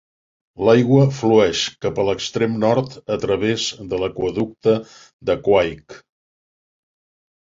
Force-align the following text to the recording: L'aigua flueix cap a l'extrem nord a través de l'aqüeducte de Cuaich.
L'aigua 0.67 1.01
flueix 1.17 1.59
cap 1.85 1.99
a 1.99 2.05
l'extrem 2.07 2.55
nord 2.63 2.95
a 3.15 3.17
través 3.25 3.65
de 3.91 3.99
l'aqüeducte 4.05 4.73
de 5.31 5.37
Cuaich. 5.49 5.99